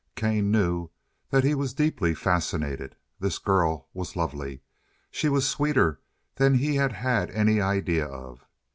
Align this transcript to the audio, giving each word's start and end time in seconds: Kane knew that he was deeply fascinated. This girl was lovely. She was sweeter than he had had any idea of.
Kane 0.15 0.49
knew 0.49 0.89
that 1.29 1.43
he 1.43 1.53
was 1.53 1.75
deeply 1.75 2.15
fascinated. 2.15 2.95
This 3.19 3.37
girl 3.37 3.87
was 3.93 4.15
lovely. 4.15 4.63
She 5.11 5.29
was 5.29 5.47
sweeter 5.47 5.99
than 6.37 6.55
he 6.55 6.77
had 6.77 6.91
had 6.93 7.29
any 7.29 7.61
idea 7.61 8.07
of. 8.07 8.43